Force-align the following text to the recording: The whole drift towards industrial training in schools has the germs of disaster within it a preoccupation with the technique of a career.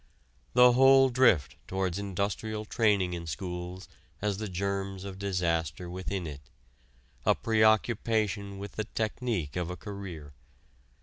The 0.53 0.71
whole 0.71 1.11
drift 1.11 1.57
towards 1.67 1.99
industrial 1.99 2.65
training 2.65 3.13
in 3.13 3.27
schools 3.27 3.87
has 4.17 4.39
the 4.39 4.49
germs 4.49 5.03
of 5.03 5.19
disaster 5.19 5.91
within 5.91 6.25
it 6.25 6.49
a 7.23 7.35
preoccupation 7.35 8.57
with 8.57 8.77
the 8.77 8.85
technique 8.85 9.55
of 9.55 9.69
a 9.69 9.77
career. 9.77 10.33